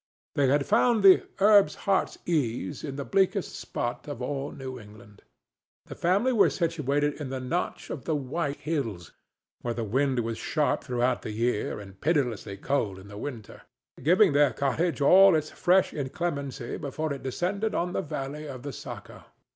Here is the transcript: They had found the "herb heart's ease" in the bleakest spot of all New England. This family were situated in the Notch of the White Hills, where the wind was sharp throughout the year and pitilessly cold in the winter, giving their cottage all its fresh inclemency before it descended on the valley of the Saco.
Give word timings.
They 0.33 0.47
had 0.47 0.65
found 0.65 1.03
the 1.03 1.21
"herb 1.37 1.69
heart's 1.73 2.17
ease" 2.25 2.83
in 2.83 2.95
the 2.95 3.05
bleakest 3.05 3.55
spot 3.55 4.07
of 4.07 4.19
all 4.19 4.51
New 4.51 4.79
England. 4.79 5.21
This 5.85 5.99
family 5.99 6.33
were 6.33 6.49
situated 6.49 7.21
in 7.21 7.29
the 7.29 7.39
Notch 7.39 7.91
of 7.91 8.05
the 8.05 8.15
White 8.15 8.61
Hills, 8.61 9.11
where 9.61 9.75
the 9.75 9.83
wind 9.83 10.21
was 10.21 10.39
sharp 10.39 10.83
throughout 10.83 11.21
the 11.21 11.29
year 11.29 11.79
and 11.79 12.01
pitilessly 12.01 12.57
cold 12.57 12.97
in 12.97 13.09
the 13.09 13.15
winter, 13.19 13.61
giving 14.01 14.33
their 14.33 14.53
cottage 14.53 15.01
all 15.01 15.35
its 15.35 15.51
fresh 15.51 15.93
inclemency 15.93 16.77
before 16.77 17.13
it 17.13 17.21
descended 17.21 17.75
on 17.75 17.93
the 17.93 18.01
valley 18.01 18.47
of 18.47 18.63
the 18.63 18.73
Saco. 18.73 19.25